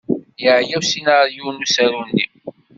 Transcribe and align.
Yeɛya 0.43 0.75
usinaryu 0.81 1.45
n 1.53 1.57
usaru-nni. 1.65 2.23